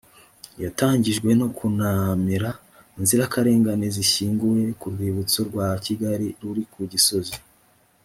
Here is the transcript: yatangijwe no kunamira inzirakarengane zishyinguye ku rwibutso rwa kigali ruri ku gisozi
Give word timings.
yatangijwe 0.63 1.29
no 1.39 1.47
kunamira 1.57 2.49
inzirakarengane 2.99 3.85
zishyinguye 3.95 4.65
ku 4.79 4.85
rwibutso 4.93 5.39
rwa 5.49 5.67
kigali 5.85 6.27
ruri 6.41 6.63
ku 6.73 6.81
gisozi 6.93 7.35